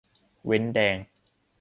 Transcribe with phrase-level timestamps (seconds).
[0.45, 0.97] เว้นแดง